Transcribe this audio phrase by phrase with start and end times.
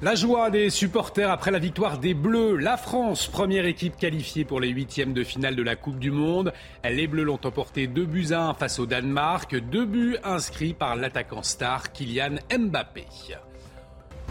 [0.00, 2.56] La joie des supporters après la victoire des Bleus.
[2.56, 6.52] La France, première équipe qualifiée pour les huitièmes de finale de la Coupe du Monde.
[6.84, 9.58] Les Bleus l'ont emporté 2 buts à 1 face au Danemark.
[9.58, 13.06] Deux buts inscrits par l'attaquant star Kylian Mbappé.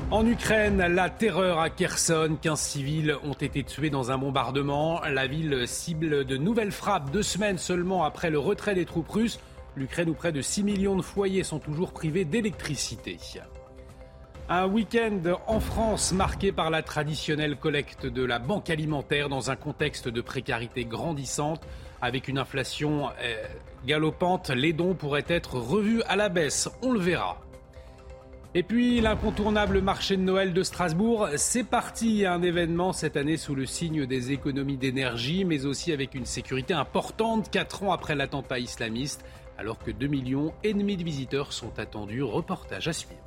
[0.09, 2.37] En Ukraine, la terreur à Kherson.
[2.41, 5.01] 15 civils ont été tués dans un bombardement.
[5.01, 9.41] La ville cible de nouvelles frappes deux semaines seulement après le retrait des troupes russes.
[9.75, 13.17] L'Ukraine où près de 6 millions de foyers sont toujours privés d'électricité.
[14.49, 19.57] Un week-end en France marqué par la traditionnelle collecte de la banque alimentaire dans un
[19.57, 21.67] contexte de précarité grandissante.
[22.01, 23.43] Avec une inflation euh,
[23.85, 26.69] galopante, les dons pourraient être revus à la baisse.
[26.81, 27.41] On le verra.
[28.55, 33.53] Et puis l'incontournable marché de Noël de Strasbourg, c'est parti, un événement cette année sous
[33.53, 38.59] le signe des économies d'énergie, mais aussi avec une sécurité importante, 4 ans après l'attentat
[38.59, 39.25] islamiste,
[39.57, 42.23] alors que 2 millions et demi de visiteurs sont attendus.
[42.23, 43.26] Reportage à suivre.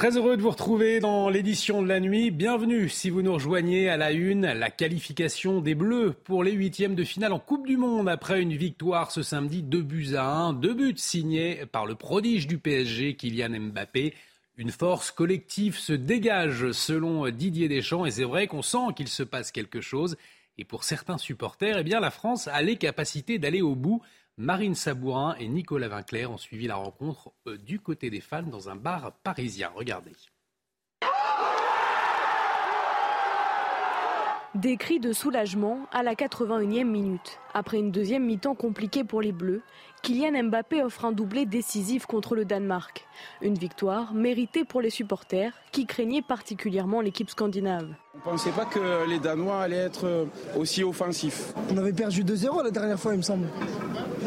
[0.00, 2.30] Très heureux de vous retrouver dans l'édition de la nuit.
[2.30, 6.94] Bienvenue si vous nous rejoignez à la une, la qualification des Bleus pour les huitièmes
[6.94, 10.54] de finale en Coupe du Monde après une victoire ce samedi, deux buts à un,
[10.54, 14.14] deux buts signés par le prodige du PSG, Kylian Mbappé.
[14.60, 19.22] Une force collective se dégage selon Didier Deschamps et c'est vrai qu'on sent qu'il se
[19.22, 20.18] passe quelque chose.
[20.58, 24.02] Et pour certains supporters, eh la France a les capacités d'aller au bout.
[24.36, 28.68] Marine Sabourin et Nicolas Vinclair ont suivi la rencontre euh, du côté des fans dans
[28.68, 29.72] un bar parisien.
[29.74, 30.12] Regardez.
[34.54, 37.40] Des cris de soulagement à la 81e minute.
[37.52, 39.62] Après une deuxième mi-temps compliquée pour les Bleus,
[40.02, 43.06] Kylian Mbappé offre un doublé décisif contre le Danemark.
[43.42, 47.88] Une victoire méritée pour les supporters qui craignaient particulièrement l'équipe scandinave.
[48.14, 50.24] On ne pensait pas que les Danois allaient être euh,
[50.56, 51.52] aussi offensifs.
[51.72, 53.46] On avait perdu 2-0 la dernière fois, il me semble.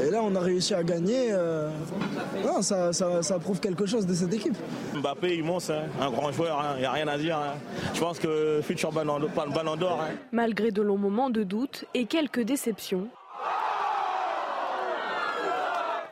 [0.01, 1.31] Et là, on a réussi à gagner.
[1.31, 1.69] Euh,
[2.61, 4.55] ça, prouve quelque chose de cette équipe.
[4.95, 5.83] Mbappé, immense, hein.
[5.99, 6.79] un grand joueur, il hein.
[6.79, 7.37] n'y a rien à dire.
[7.37, 7.55] Hein.
[7.93, 10.03] Je pense que futur ballon d'or.
[10.31, 13.07] Malgré de longs moments de doute et quelques déceptions,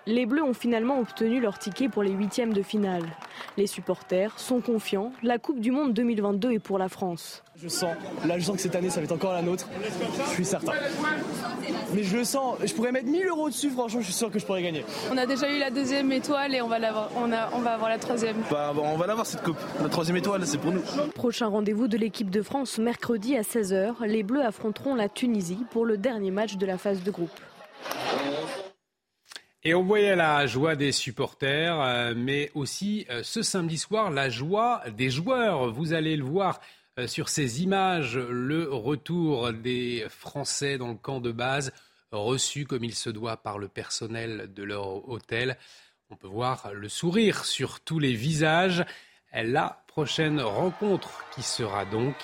[0.08, 3.04] les Bleus ont finalement obtenu leur ticket pour les huitièmes de finale.
[3.58, 5.12] Les supporters sont confiants.
[5.22, 7.44] La Coupe du Monde 2022 est pour la France.
[7.56, 7.94] Je sens,
[8.26, 9.68] là je sens que cette année ça va être encore la nôtre.
[10.30, 10.72] Je suis certain.
[11.94, 14.40] Mais je le sens, je pourrais mettre 1000 euros dessus, franchement je suis sûr que
[14.40, 14.84] je pourrais gagner.
[15.12, 16.78] On a déjà eu la deuxième étoile et on va,
[17.16, 18.38] on, on va avoir la troisième.
[18.50, 19.58] Bah, on va l'avoir cette coupe.
[19.82, 20.82] La troisième étoile, c'est pour nous.
[21.14, 24.06] Prochain rendez-vous de l'équipe de France mercredi à 16h.
[24.06, 27.30] Les Bleus affronteront la Tunisie pour le dernier match de la phase de groupe.
[29.64, 34.28] Et on voyait la joie des supporters, euh, mais aussi euh, ce samedi soir, la
[34.28, 35.72] joie des joueurs.
[35.72, 36.60] Vous allez le voir
[36.98, 41.74] euh, sur ces images, le retour des Français dans le camp de base,
[42.12, 45.58] reçus comme il se doit par le personnel de leur hôtel.
[46.10, 48.84] On peut voir le sourire sur tous les visages.
[49.32, 52.16] La prochaine rencontre qui sera donc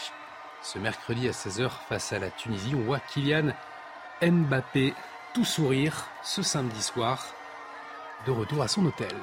[0.64, 2.74] ce mercredi à 16h face à la Tunisie.
[2.74, 3.54] On voit Kylian
[4.24, 4.96] Mbappé
[5.38, 7.24] tout sourire ce samedi soir
[8.26, 9.14] de retour à son hôtel.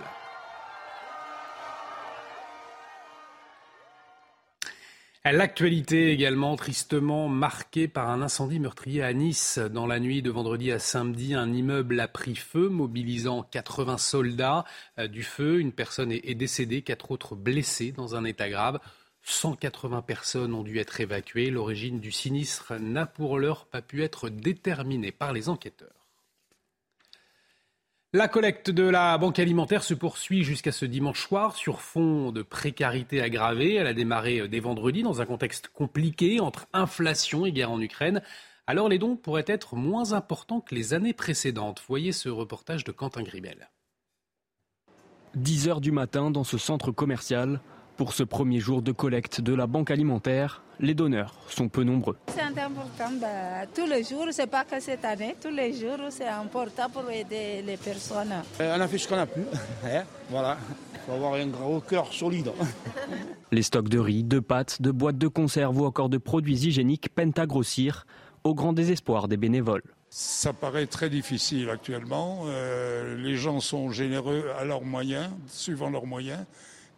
[5.25, 9.59] L'actualité également tristement marquée par un incendie meurtrier à Nice.
[9.59, 14.65] Dans la nuit de vendredi à samedi, un immeuble a pris feu, mobilisant 80 soldats
[15.01, 15.59] euh, du feu.
[15.59, 18.79] Une personne est décédée, quatre autres blessées dans un état grave.
[19.25, 21.51] 180 personnes ont dû être évacuées.
[21.51, 26.04] L'origine du sinistre n'a pour l'heure pas pu être déterminée par les enquêteurs.
[28.15, 32.43] La collecte de la Banque alimentaire se poursuit jusqu'à ce dimanche soir sur fond de
[32.43, 33.75] précarité aggravée.
[33.75, 38.23] Elle a démarré dès vendredi dans un contexte compliqué entre inflation et guerre en Ukraine.
[38.69, 41.83] Alors les dons pourraient être moins importants que les années précédentes.
[41.89, 43.69] Voyez ce reportage de Quentin Gribel.
[45.35, 47.61] 10 heures du matin dans ce centre commercial,
[47.97, 52.17] pour ce premier jour de collecte de la banque alimentaire, les donneurs sont peu nombreux.
[52.29, 56.29] C'est important bah, tous les jours, c'est pas que cette année, tous les jours c'est
[56.29, 58.33] important pour aider les personnes.
[58.61, 59.41] Euh, on a fait ce qu'on a pu,
[59.85, 60.59] hein, voilà.
[60.95, 62.51] Il faut avoir un gros cœur solide.
[63.53, 67.15] Les stocks de riz, de pâtes, de boîtes de conserve ou encore de produits hygiéniques
[67.15, 68.07] peinent à grossir,
[68.43, 69.83] au grand désespoir des bénévoles.
[70.09, 72.45] Ça paraît très difficile actuellement.
[72.47, 76.45] Euh, les gens sont généreux à leurs moyens, suivant leurs moyens.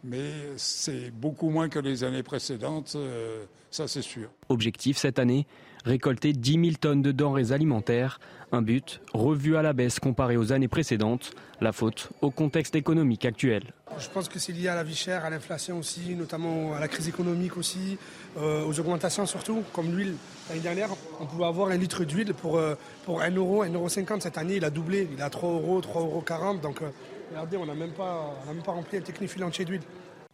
[0.03, 4.29] Mais c'est beaucoup moins que les années précédentes, euh, ça c'est sûr.
[4.49, 5.45] Objectif cette année,
[5.85, 8.19] récolter 10 000 tonnes de denrées alimentaires,
[8.51, 13.25] un but revu à la baisse comparé aux années précédentes, la faute au contexte économique
[13.25, 13.73] actuel.
[13.99, 16.87] Je pense que c'est lié à la vie chère, à l'inflation aussi, notamment à la
[16.87, 17.97] crise économique aussi,
[18.37, 20.15] euh, aux augmentations surtout, comme l'huile.
[20.49, 20.89] L'année dernière,
[21.19, 24.19] on pouvait avoir un litre d'huile pour, euh, pour 1 euro, 1,50 euro.
[24.19, 26.57] Cette année, il a doublé, il a 3 euros, 3,40 euros.
[26.61, 26.81] Donc,
[27.29, 29.81] regardez, on n'a même, pas, même pas rempli un technifilant entier d'huile.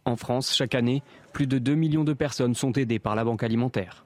[0.04, 1.02] En France, chaque année,
[1.32, 4.04] plus de 2 millions de personnes sont aidées par la Banque alimentaire.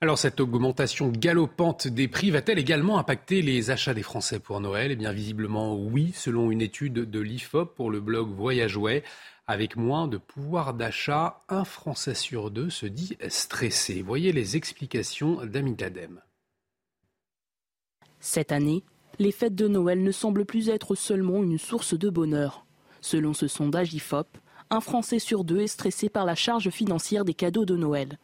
[0.00, 4.92] Alors cette augmentation galopante des prix va-t-elle également impacter les achats des Français pour Noël?
[4.92, 9.02] Eh bien visiblement oui, selon une étude de l'IFOP pour le blog Voyageway.
[9.48, 14.02] Avec moins de pouvoir d'achat, un Français sur deux se dit stressé.
[14.02, 16.20] Voyez les explications d'Amitadem.
[18.20, 18.84] Cette année,
[19.18, 22.64] les fêtes de Noël ne semblent plus être seulement une source de bonheur.
[23.00, 24.26] Selon ce sondage IFOP,
[24.70, 28.18] un Français sur deux est stressé par la charge financière des cadeaux de Noël.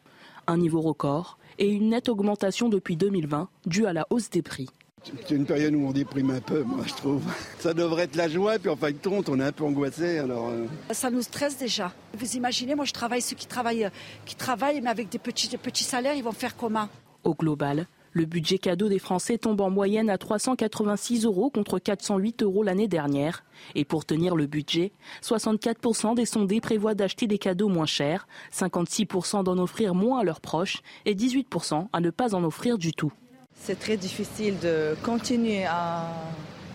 [0.47, 4.69] Un niveau record et une nette augmentation depuis 2020 due à la hausse des prix.
[5.05, 7.23] C'est une période où on déprime un peu, moi je trouve.
[7.59, 10.19] Ça devrait être la joie, puis en fin de compte, on est un peu angoissé.
[10.19, 10.67] Alors euh.
[10.93, 11.93] Ça nous stresse déjà.
[12.17, 13.89] Vous imaginez, moi je travaille, ceux qui travaillent,
[14.25, 16.89] qui travaillent mais avec des petits, petits salaires, ils vont faire comment?
[17.23, 22.45] Au global, le budget cadeau des Français tombe en moyenne à 386 euros contre 408
[22.45, 23.45] euros l'année dernière.
[23.75, 29.43] Et pour tenir le budget, 64% des sondés prévoient d'acheter des cadeaux moins chers, 56%
[29.43, 33.13] d'en offrir moins à leurs proches et 18% à ne pas en offrir du tout.
[33.57, 36.09] C'est très difficile de continuer à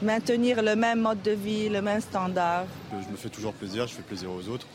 [0.02, 2.66] maintenir le même mode de vie, le même standard.
[2.92, 4.68] Je me fais toujours plaisir, je fais plaisir aux autres.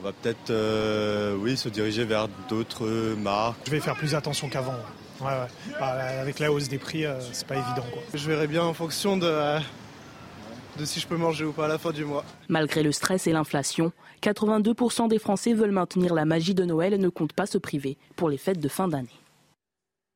[0.00, 3.58] On va peut-être euh, oui, se diriger vers d'autres marques.
[3.66, 4.74] Je vais faire plus attention qu'avant.
[5.20, 5.74] Ouais, ouais.
[5.80, 5.86] Bah,
[6.20, 7.86] avec la hausse des prix, euh, c'est pas évident.
[7.92, 8.02] Quoi.
[8.14, 9.58] Je verrai bien en fonction de, euh,
[10.78, 12.24] de si je peux manger ou pas à la fin du mois.
[12.48, 13.92] Malgré le stress et l'inflation,
[14.22, 17.96] 82% des Français veulent maintenir la magie de Noël et ne comptent pas se priver
[18.16, 19.08] pour les fêtes de fin d'année.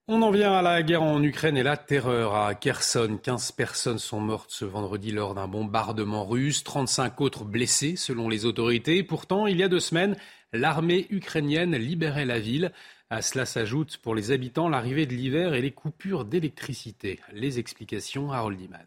[0.08, 3.18] On en vient à la guerre en Ukraine et la terreur à Kherson.
[3.22, 8.44] 15 personnes sont mortes ce vendredi lors d'un bombardement russe, 35 autres blessés selon les
[8.44, 9.04] autorités.
[9.04, 10.16] Pourtant, il y a deux semaines,
[10.52, 12.72] l'armée ukrainienne libérait la ville.
[13.12, 17.20] À cela s'ajoute pour les habitants l'arrivée de l'hiver et les coupures d'électricité.
[17.34, 18.86] Les explications à Roldiman.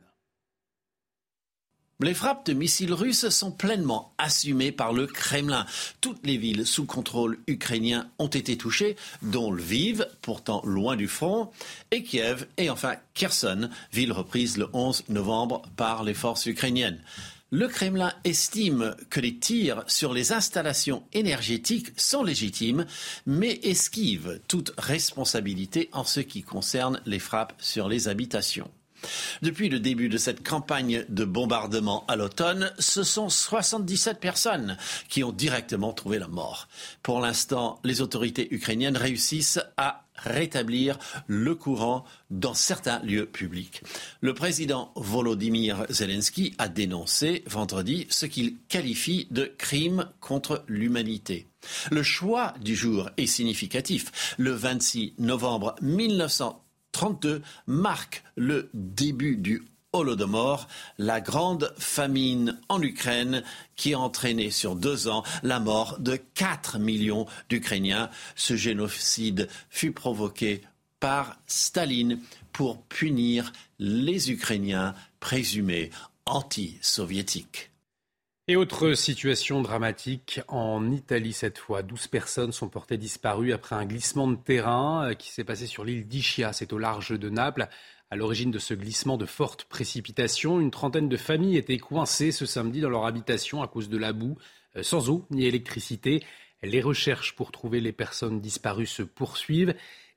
[2.00, 5.68] Les frappes de missiles russes sont pleinement assumées par le Kremlin.
[6.02, 11.52] Toutes les villes sous contrôle ukrainien ont été touchées, dont Lviv, pourtant loin du front,
[11.92, 17.00] et Kiev, et enfin Kherson, ville reprise le 11 novembre par les forces ukrainiennes.
[17.52, 22.86] Le Kremlin estime que les tirs sur les installations énergétiques sont légitimes,
[23.28, 28.72] mais esquive toute responsabilité en ce qui concerne les frappes sur les habitations.
[29.42, 34.78] Depuis le début de cette campagne de bombardement à l'automne, ce sont 77 personnes
[35.10, 36.68] qui ont directement trouvé la mort.
[37.04, 40.98] Pour l'instant, les autorités ukrainiennes réussissent à rétablir
[41.28, 43.82] le courant dans certains lieux publics.
[44.22, 51.48] Le président Volodymyr Zelensky a dénoncé vendredi ce qu'il qualifie de crime contre l'humanité.
[51.92, 54.36] Le choix du jour est significatif.
[54.38, 55.76] Le 26 novembre
[56.96, 63.44] 1932 marque le début du Holodomor, la grande famine en Ukraine
[63.76, 68.10] qui a entraîné sur deux ans la mort de 4 millions d'Ukrainiens.
[68.36, 70.62] Ce génocide fut provoqué
[71.00, 72.20] par Staline
[72.52, 75.92] pour punir les Ukrainiens présumés
[76.26, 77.75] anti-soviétiques.
[78.48, 81.82] Et autre situation dramatique en Italie cette fois.
[81.82, 85.84] 12 personnes sont portées disparues après un glissement de terrain euh, qui s'est passé sur
[85.84, 87.68] l'île d'Ischia, c'est au large de Naples.
[88.12, 92.46] À l'origine de ce glissement de fortes précipitations, une trentaine de familles étaient coincées ce
[92.46, 94.38] samedi dans leur habitation à cause de la boue,
[94.76, 96.24] euh, sans eau ni électricité.
[96.62, 99.74] Les recherches pour trouver les personnes disparues se poursuivent.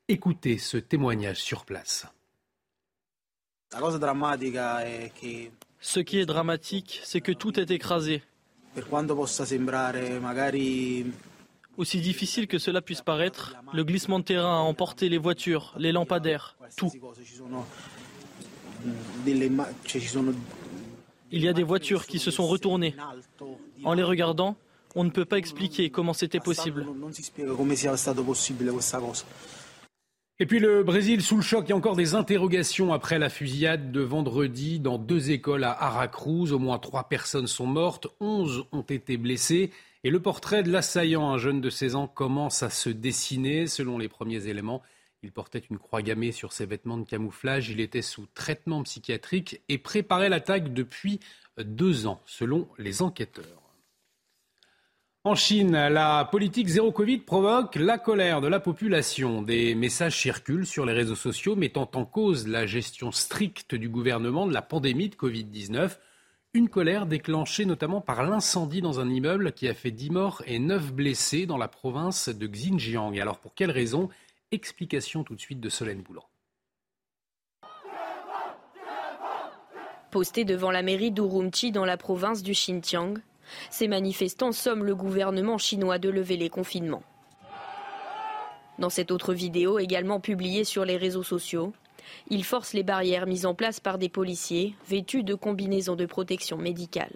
[0.07, 2.05] Écoutez ce témoignage sur place.
[5.81, 8.21] Ce qui est dramatique, c'est que tout est écrasé.
[11.77, 15.93] Aussi difficile que cela puisse paraître, le glissement de terrain a emporté les voitures, les
[15.93, 16.91] lampadaires, tout.
[21.31, 22.95] Il y a des voitures qui se sont retournées.
[23.85, 24.57] En les regardant,
[24.95, 26.85] on ne peut pas expliquer comment c'était possible.
[30.41, 33.27] Et puis le Brésil sous le choc, il y a encore des interrogations après la
[33.27, 36.53] fusillade de vendredi dans deux écoles à Aracruz.
[36.53, 39.71] Au moins trois personnes sont mortes, onze ont été blessées.
[40.05, 43.67] Et le portrait de l'assaillant, un jeune de 16 ans, commence à se dessiner.
[43.67, 44.81] Selon les premiers éléments,
[45.23, 47.69] il portait une croix gammée sur ses vêtements de camouflage.
[47.69, 51.19] Il était sous traitement psychiatrique et préparait l'attaque depuis
[51.57, 53.68] deux ans, selon les enquêteurs.
[55.25, 59.41] En Chine, la politique zéro Covid provoque la colère de la population.
[59.41, 64.47] Des messages circulent sur les réseaux sociaux mettant en cause la gestion stricte du gouvernement
[64.47, 65.97] de la pandémie de Covid-19.
[66.53, 70.57] Une colère déclenchée notamment par l'incendie dans un immeuble qui a fait 10 morts et
[70.57, 73.19] 9 blessés dans la province de Xinjiang.
[73.19, 74.07] alors pour quelles raisons
[74.53, 76.23] Explication tout de suite de Solène Boulan.
[80.11, 83.19] Posté devant la mairie d'Urumqi dans la province du Xinjiang,
[83.69, 87.03] ces manifestants somment le gouvernement chinois de lever les confinements.
[88.79, 91.73] Dans cette autre vidéo, également publiée sur les réseaux sociaux,
[92.29, 96.57] ils forcent les barrières mises en place par des policiers vêtus de combinaisons de protection
[96.57, 97.13] médicale.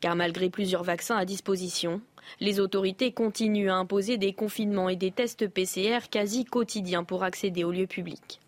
[0.00, 2.00] Car malgré plusieurs vaccins à disposition,
[2.40, 7.64] les autorités continuent à imposer des confinements et des tests PCR quasi quotidiens pour accéder
[7.64, 8.40] aux lieux publics.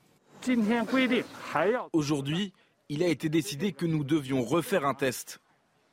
[1.93, 2.53] Aujourd'hui,
[2.89, 5.41] il a été décidé que nous devions refaire un test.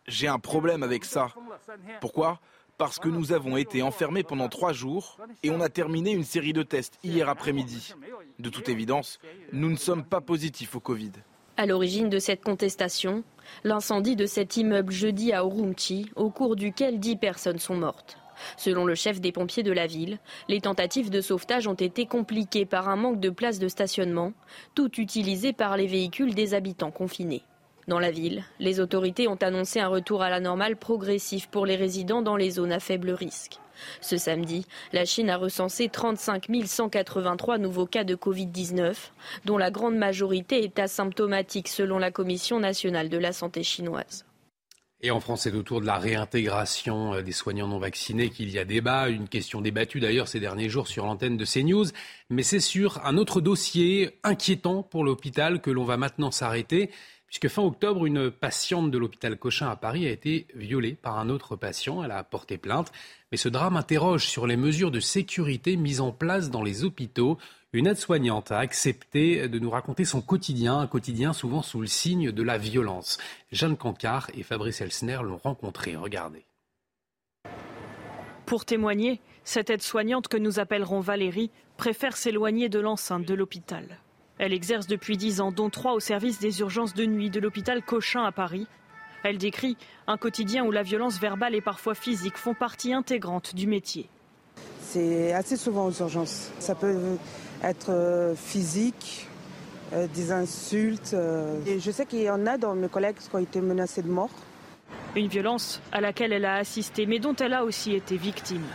[0.08, 1.30] J'ai un problème avec ça.
[2.00, 2.40] Pourquoi?
[2.78, 6.54] Parce que nous avons été enfermés pendant trois jours et on a terminé une série
[6.54, 7.94] de tests hier après-midi.
[8.38, 9.20] De toute évidence,
[9.54, 11.12] nous ne sommes pas positifs au Covid.
[11.58, 13.24] À l'origine de cette contestation,
[13.64, 18.18] l'incendie de cet immeuble jeudi à Urumqi, au cours duquel dix personnes sont mortes.
[18.58, 20.20] Selon le chef des pompiers de la ville,
[20.50, 24.34] les tentatives de sauvetage ont été compliquées par un manque de places de stationnement,
[24.74, 27.44] tout utilisé par les véhicules des habitants confinés.
[27.88, 31.76] Dans la ville, les autorités ont annoncé un retour à la normale progressif pour les
[31.76, 33.60] résidents dans les zones à faible risque.
[34.02, 38.96] Ce samedi, la Chine a recensé 35 183 nouveaux cas de Covid-19,
[39.46, 44.26] dont la grande majorité est asymptomatique selon la Commission nationale de la santé chinoise.
[45.02, 48.58] Et en France, c'est autour de la réintégration euh, des soignants non vaccinés qu'il y
[48.58, 51.86] a débat, une question débattue d'ailleurs ces derniers jours sur l'antenne de CNews.
[52.32, 56.90] Mais c'est sur un autre dossier inquiétant pour l'hôpital que l'on va maintenant s'arrêter
[57.28, 61.30] puisque fin octobre, une patiente de l'hôpital Cochin à Paris a été violée par un
[61.30, 62.04] autre patient.
[62.04, 62.92] Elle a porté plainte.
[63.32, 67.38] Mais ce drame interroge sur les mesures de sécurité mises en place dans les hôpitaux.
[67.74, 72.32] Une aide-soignante a accepté de nous raconter son quotidien, un quotidien souvent sous le signe
[72.32, 73.18] de la violence.
[73.52, 75.98] Jeanne Cancard et Fabrice Elsner l'ont rencontré.
[75.98, 76.46] Regardez.
[78.46, 84.00] Pour témoigner, cette aide-soignante que nous appellerons Valérie préfère s'éloigner de l'enceinte de l'hôpital.
[84.38, 87.82] Elle exerce depuis dix ans, dont trois au service des urgences de nuit de l'hôpital
[87.82, 88.68] Cochin à Paris.
[89.24, 89.78] Elle décrit
[90.08, 94.10] un quotidien où la violence verbale et parfois physique font partie intégrante du métier.
[94.82, 96.52] C'est assez souvent aux urgences.
[96.60, 96.96] Ça peut
[97.64, 99.28] être euh, physique,
[99.94, 101.14] euh, des insultes.
[101.14, 101.60] Euh.
[101.66, 104.30] je sais qu'il y en a dans mes collègues qui ont été menacés de mort.
[105.16, 108.66] Une violence à laquelle elle a assisté, mais dont elle a aussi été victime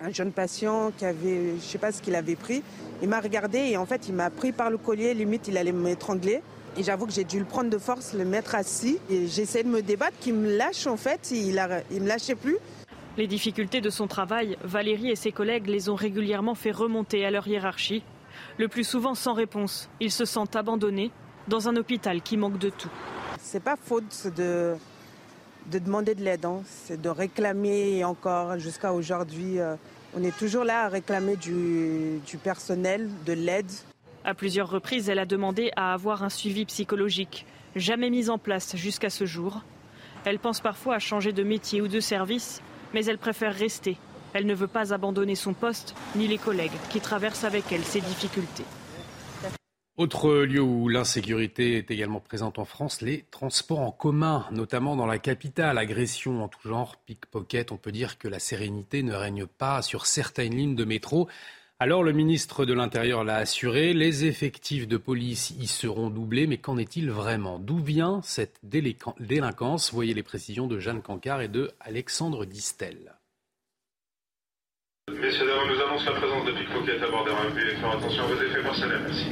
[0.00, 2.62] un jeune patient qui avait, je ne sais pas ce qu'il avait pris.
[3.02, 5.72] Il m'a regardé et en fait, il m'a pris par le collier, limite, il allait
[5.72, 6.42] m'étrangler.
[6.76, 8.98] Et j'avoue que j'ai dû le prendre de force, le mettre assis.
[9.10, 12.56] Et j'essaie de me débattre, qu'il me lâche en fait, il ne me lâchait plus.
[13.16, 17.30] Les difficultés de son travail, Valérie et ses collègues les ont régulièrement fait remonter à
[17.30, 18.02] leur hiérarchie.
[18.56, 21.10] Le plus souvent sans réponse, ils se sentent abandonnés
[21.48, 22.90] dans un hôpital qui manque de tout.
[23.40, 24.76] C'est pas faute de,
[25.66, 26.62] de demander de l'aide, hein.
[26.64, 29.58] c'est de réclamer encore jusqu'à aujourd'hui.
[29.58, 29.76] Euh,
[30.14, 33.70] on est toujours là à réclamer du, du personnel, de l'aide.
[34.24, 38.76] À plusieurs reprises, elle a demandé à avoir un suivi psychologique, jamais mis en place
[38.76, 39.62] jusqu'à ce jour.
[40.24, 42.60] Elle pense parfois à changer de métier ou de service,
[42.92, 43.96] mais elle préfère rester.
[44.32, 48.00] Elle ne veut pas abandonner son poste ni les collègues qui traversent avec elle ces
[48.00, 48.64] difficultés.
[50.00, 55.04] Autre lieu où l'insécurité est également présente en France, les transports en commun, notamment dans
[55.04, 55.76] la capitale.
[55.76, 60.06] Agression en tout genre, pickpocket, on peut dire que la sérénité ne règne pas sur
[60.06, 61.28] certaines lignes de métro.
[61.78, 66.56] Alors le ministre de l'Intérieur l'a assuré, les effectifs de police y seront doublés, mais
[66.56, 67.58] qu'en est-il vraiment?
[67.58, 69.92] D'où vient cette délinquance?
[69.92, 73.19] Voyez les précisions de Jeanne Cancard et de Alexandre Distel.
[75.18, 78.26] Messieurs, dames, nous annonce la présence de pickpockets à bord des et faire attention à
[78.26, 79.00] vos effets personnels.
[79.06, 79.26] Merci.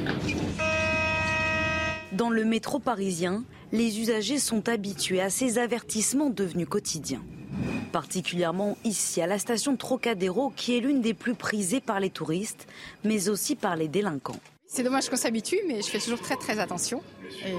[2.11, 7.23] Dans le métro parisien, les usagers sont habitués à ces avertissements devenus quotidiens.
[7.91, 12.67] Particulièrement ici, à la station Trocadéro, qui est l'une des plus prisées par les touristes,
[13.03, 14.39] mais aussi par les délinquants.
[14.67, 17.01] C'est dommage qu'on s'habitue, mais je fais toujours très très attention.
[17.45, 17.55] Et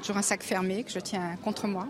[0.00, 1.88] toujours un sac fermé que je tiens contre moi.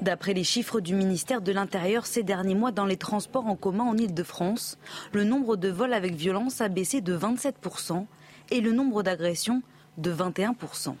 [0.00, 3.84] D'après les chiffres du ministère de l'Intérieur ces derniers mois dans les transports en commun
[3.84, 4.78] en Ile-de-France,
[5.12, 8.06] le nombre de vols avec violence a baissé de 27%
[8.50, 9.62] et le nombre d'agressions
[9.96, 10.94] de 21%.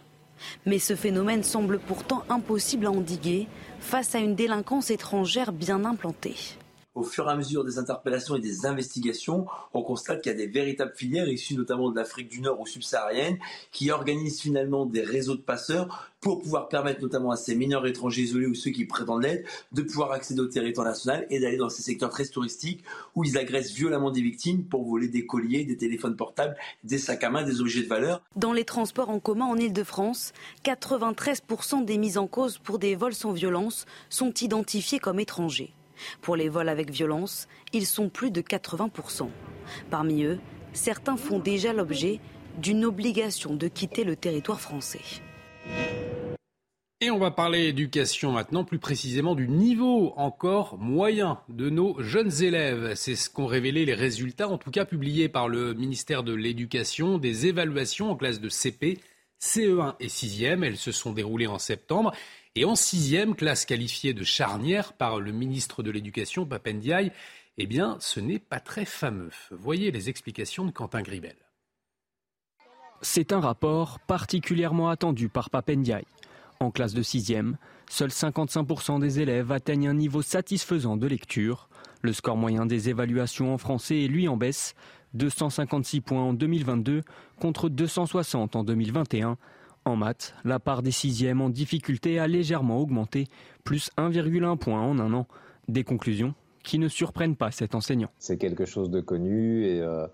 [0.66, 3.46] Mais ce phénomène semble pourtant impossible à endiguer
[3.78, 6.36] face à une délinquance étrangère bien implantée.
[6.98, 10.38] Au fur et à mesure des interpellations et des investigations, on constate qu'il y a
[10.38, 13.38] des véritables filières issues notamment de l'Afrique du Nord ou subsaharienne
[13.70, 18.22] qui organisent finalement des réseaux de passeurs pour pouvoir permettre notamment à ces mineurs étrangers
[18.22, 21.68] isolés ou ceux qui prétendent l'aide de pouvoir accéder au territoire national et d'aller dans
[21.68, 22.82] ces secteurs très touristiques
[23.14, 27.22] où ils agressent violemment des victimes pour voler des colliers, des téléphones portables, des sacs
[27.22, 28.22] à main, des objets de valeur.
[28.34, 30.32] Dans les transports en commun en Ile-de-France,
[30.64, 35.72] 93% des mises en cause pour des vols sans violence sont identifiés comme étrangers.
[36.20, 39.28] Pour les vols avec violence, ils sont plus de 80%.
[39.90, 40.38] Parmi eux,
[40.72, 42.20] certains font déjà l'objet
[42.58, 45.00] d'une obligation de quitter le territoire français.
[47.00, 52.42] Et on va parler éducation maintenant, plus précisément du niveau encore moyen de nos jeunes
[52.42, 52.94] élèves.
[52.96, 57.18] C'est ce qu'ont révélé les résultats, en tout cas publiés par le ministère de l'Éducation,
[57.18, 58.98] des évaluations en classe de CP,
[59.40, 60.64] CE1 et 6e.
[60.64, 62.12] Elles se sont déroulées en septembre.
[62.54, 67.12] Et en 6e, classe qualifiée de charnière par le ministre de l'Éducation, Papendiaï,
[67.58, 69.30] eh bien, ce n'est pas très fameux.
[69.50, 71.36] Voyez les explications de Quentin Gribel.
[73.00, 76.04] C'est un rapport particulièrement attendu par Papendiaï.
[76.60, 77.54] En classe de 6e,
[77.88, 81.68] seuls 55% des élèves atteignent un niveau satisfaisant de lecture.
[82.02, 84.74] Le score moyen des évaluations en français est lui en baisse,
[85.14, 87.02] 256 points en 2022
[87.40, 89.36] contre 260 en 2021.
[89.88, 93.26] En maths, la part des sixièmes en difficulté a légèrement augmenté,
[93.64, 95.26] plus 1,1 point en un an.
[95.66, 98.10] Des conclusions qui ne surprennent pas cet enseignant.
[98.18, 100.06] C'est quelque chose de connu et euh,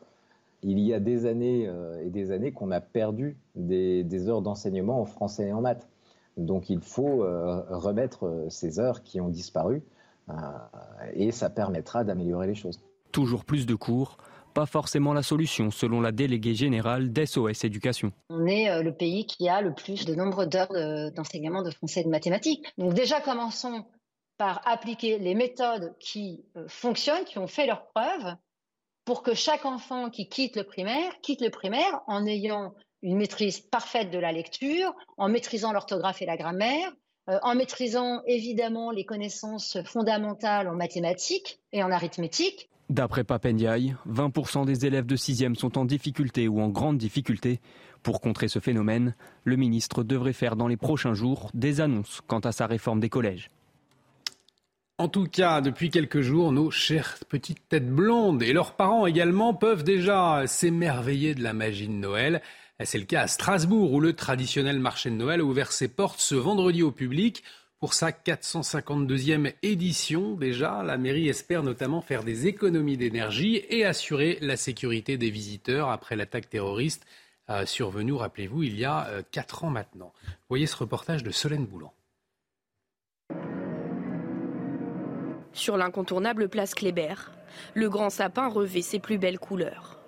[0.62, 4.43] il y a des années euh, et des années qu'on a perdu des, des heures
[4.43, 5.88] d'enseignement en français et en maths.
[6.37, 9.83] Donc il faut euh, remettre ces heures qui ont disparu
[11.14, 12.81] et ça permettra d'améliorer les choses.
[13.11, 14.16] Toujours plus de cours,
[14.54, 18.12] pas forcément la solution selon la déléguée générale d'SOS Éducation.
[18.30, 20.73] On est le pays qui a le plus de nombre d'heures
[21.12, 22.64] d'enseignement de, français et de mathématiques.
[22.78, 23.84] Donc déjà commençons
[24.38, 28.37] par appliquer les méthodes qui fonctionnent, qui ont fait leurs preuves,
[29.04, 33.61] pour que chaque enfant qui quitte le primaire quitte le primaire en ayant une maîtrise
[33.61, 36.90] parfaite de la lecture, en maîtrisant l'orthographe et la grammaire,
[37.28, 42.70] euh, en maîtrisant évidemment les connaissances fondamentales en mathématiques et en arithmétique.
[42.91, 47.61] D'après Papendiaï, 20% des élèves de 6e sont en difficulté ou en grande difficulté.
[48.03, 49.14] Pour contrer ce phénomène,
[49.45, 53.09] le ministre devrait faire dans les prochains jours des annonces quant à sa réforme des
[53.09, 53.50] collèges.
[54.99, 59.55] En tout cas, depuis quelques jours, nos chères petites têtes blondes et leurs parents également
[59.55, 62.43] peuvent déjà s'émerveiller de la magie de Noël.
[62.85, 66.21] C'est le cas à Strasbourg où le traditionnel marché de Noël a ouvert ses portes
[66.21, 67.43] ce vendredi au public.
[67.84, 74.38] Pour sa 452e édition, déjà, la mairie espère notamment faire des économies d'énergie et assurer
[74.40, 77.04] la sécurité des visiteurs après l'attaque terroriste
[77.50, 80.14] euh, survenue, rappelez-vous, il y a euh, quatre ans maintenant.
[80.49, 81.92] Voyez ce reportage de Solène Boulan.
[85.52, 87.34] Sur l'incontournable place Kléber,
[87.75, 90.00] le grand sapin revêt ses plus belles couleurs.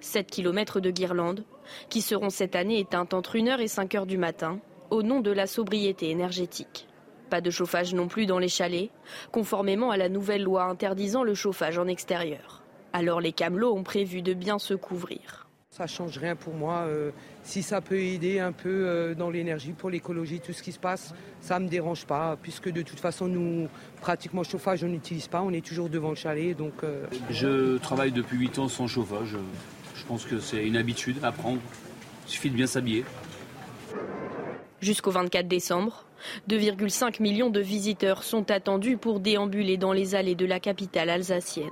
[0.00, 1.44] 7 km de guirlandes,
[1.90, 4.58] qui seront cette année éteintes entre 1h et 5h du matin,
[4.94, 6.86] au nom de la sobriété énergétique.
[7.28, 8.90] Pas de chauffage non plus dans les chalets,
[9.32, 12.62] conformément à la nouvelle loi interdisant le chauffage en extérieur.
[12.92, 15.48] Alors les camelots ont prévu de bien se couvrir.
[15.70, 16.84] Ça change rien pour moi.
[16.86, 17.10] Euh,
[17.42, 20.78] si ça peut aider un peu euh, dans l'énergie, pour l'écologie, tout ce qui se
[20.78, 23.66] passe, ça ne me dérange pas, puisque de toute façon, nous,
[24.00, 26.56] pratiquement chauffage, on n'utilise pas, on est toujours devant le chalet.
[26.56, 29.36] Donc, euh, Je travaille depuis 8 ans sans chauffage.
[29.96, 31.58] Je pense que c'est une habitude à prendre.
[32.28, 33.04] Il suffit de bien s'habiller.
[34.80, 36.04] Jusqu'au 24 décembre,
[36.48, 41.70] 2,5 millions de visiteurs sont attendus pour déambuler dans les allées de la capitale alsacienne.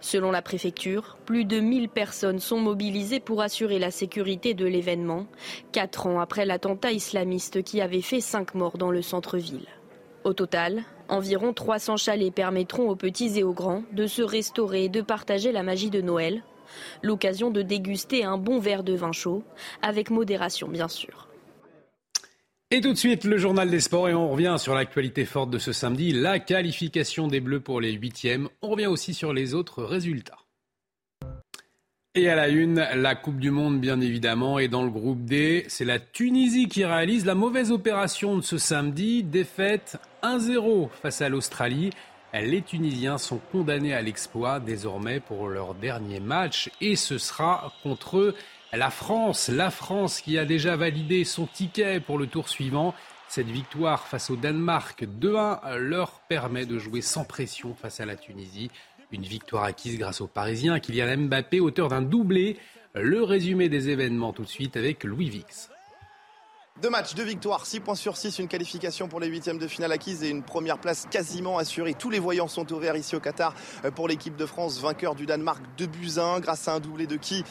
[0.00, 5.26] Selon la préfecture, plus de 1000 personnes sont mobilisées pour assurer la sécurité de l'événement,
[5.72, 9.66] quatre ans après l'attentat islamiste qui avait fait cinq morts dans le centre-ville.
[10.24, 14.88] Au total, environ 300 chalets permettront aux petits et aux grands de se restaurer et
[14.88, 16.42] de partager la magie de Noël,
[17.02, 19.42] l'occasion de déguster un bon verre de vin chaud,
[19.82, 21.29] avec modération bien sûr.
[22.72, 25.58] Et tout de suite, le journal des sports et on revient sur l'actualité forte de
[25.58, 28.48] ce samedi, la qualification des Bleus pour les huitièmes.
[28.62, 30.38] On revient aussi sur les autres résultats.
[32.14, 34.60] Et à la une, la Coupe du Monde, bien évidemment.
[34.60, 38.56] Et dans le groupe D, c'est la Tunisie qui réalise la mauvaise opération de ce
[38.56, 39.24] samedi.
[39.24, 41.90] Défaite 1-0 face à l'Australie.
[42.32, 46.70] Les Tunisiens sont condamnés à l'exploit désormais pour leur dernier match.
[46.80, 48.32] Et ce sera contre
[48.72, 52.94] la France, la France qui a déjà validé son ticket pour le tour suivant.
[53.28, 58.16] Cette victoire face au Danemark 2-1 leur permet de jouer sans pression face à la
[58.16, 58.70] Tunisie.
[59.12, 62.56] Une victoire acquise grâce aux Parisiens, Kylian Mbappé, auteur d'un doublé.
[62.94, 65.70] Le résumé des événements tout de suite avec Louis Vix.
[66.82, 69.92] Deux matchs, deux victoires, 6 points sur 6, une qualification pour les huitièmes de finale
[69.92, 71.92] acquise et une première place quasiment assurée.
[71.92, 75.26] Tous les voyants sont ouverts ici au Qatar euh, pour l'équipe de France, vainqueur du
[75.26, 77.44] Danemark 2 buts 1 grâce à un doublé de qui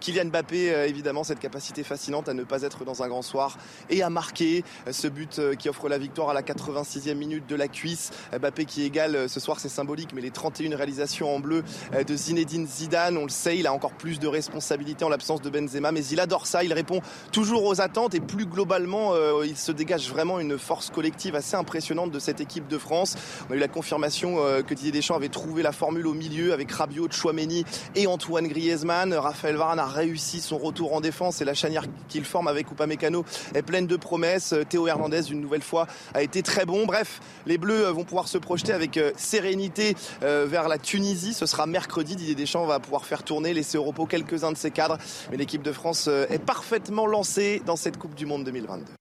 [0.00, 3.56] Kylian Mbappé, euh, évidemment, cette capacité fascinante à ne pas être dans un grand soir
[3.88, 7.56] et à marquer euh, ce but qui offre la victoire à la 86e minute de
[7.56, 8.10] la cuisse.
[8.38, 11.64] Mbappé qui égale ce soir, c'est symbolique, mais les 31 réalisations en bleu
[12.06, 15.48] de Zinedine Zidane, on le sait, il a encore plus de responsabilités en l'absence de
[15.48, 17.00] Benzema, mais il adore ça, il répond
[17.32, 21.54] toujours aux attentes et plus globalement euh, il se dégage vraiment une force collective assez
[21.54, 23.14] impressionnante de cette équipe de France.
[23.48, 26.52] On a eu la confirmation euh, que Didier Deschamps avait trouvé la formule au milieu
[26.52, 29.14] avec Rabiot, Chouameni et Antoine Griezmann.
[29.14, 33.24] Raphaël Varane a réussi son retour en défense et la chanière qu'il forme avec Upamecano
[33.54, 34.54] est pleine de promesses.
[34.68, 36.86] Théo Hernandez, une nouvelle fois, a été très bon.
[36.86, 41.34] Bref, les Bleus vont pouvoir se projeter avec euh, sérénité vers la Tunisie.
[41.34, 42.16] Ce sera mercredi.
[42.16, 44.98] Didier Deschamps va pouvoir faire tourner, laisser au repos quelques-uns de ses cadres.
[45.30, 48.92] Mais l'équipe de France est parfaitement lancée dans cette Coupe du Monde 2022.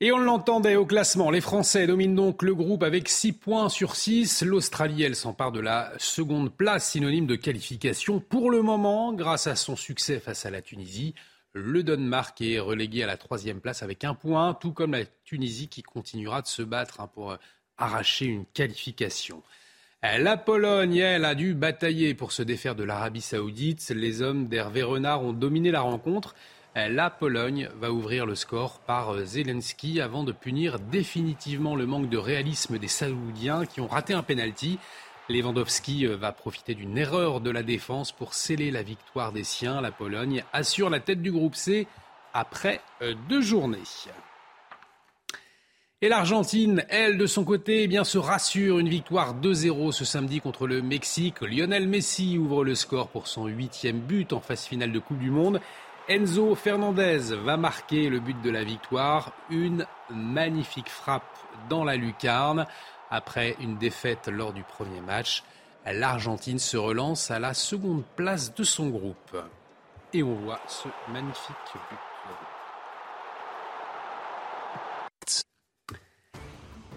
[0.00, 1.30] Et on l'entendait au classement.
[1.30, 4.42] Les Français dominent donc le groupe avec 6 points sur 6.
[4.42, 8.18] L'Australie, elle s'empare de la seconde place, synonyme de qualification.
[8.18, 11.14] Pour le moment, grâce à son succès face à la Tunisie,
[11.52, 15.68] le Danemark est relégué à la troisième place avec un point, tout comme la Tunisie
[15.68, 17.36] qui continuera de se battre hein, pour
[17.76, 19.42] arracher une qualification.
[20.02, 23.88] La Pologne, elle, a dû batailler pour se défaire de l'Arabie saoudite.
[23.90, 26.34] Les hommes d'Hervé Renard ont dominé la rencontre.
[26.74, 32.08] La Pologne va ouvrir le score par euh, Zelensky avant de punir définitivement le manque
[32.08, 34.78] de réalisme des Saoudiens qui ont raté un penalty.
[35.28, 39.82] Lewandowski euh, va profiter d'une erreur de la défense pour sceller la victoire des siens.
[39.82, 41.86] La Pologne assure la tête du groupe C
[42.32, 43.78] après euh, deux journées.
[46.00, 48.78] Et l'Argentine, elle, de son côté, eh bien, se rassure.
[48.78, 51.42] Une victoire 2-0 ce samedi contre le Mexique.
[51.42, 55.30] Lionel Messi ouvre le score pour son huitième but en phase finale de Coupe du
[55.30, 55.60] Monde.
[56.08, 59.32] Enzo Fernandez va marquer le but de la victoire.
[59.50, 61.38] Une magnifique frappe
[61.68, 62.66] dans la lucarne.
[63.10, 65.44] Après une défaite lors du premier match,
[65.86, 69.36] l'Argentine se relance à la seconde place de son groupe.
[70.12, 71.98] Et on voit ce magnifique but.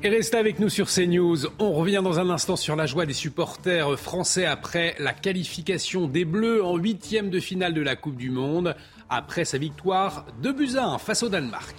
[0.04, 1.48] Et restez avec nous sur CNews.
[1.58, 6.26] On revient dans un instant sur la joie des supporters français après la qualification des
[6.26, 8.76] Bleus en huitième de finale de la Coupe du Monde
[9.10, 10.52] après sa victoire de
[10.98, 11.76] face au Danemark.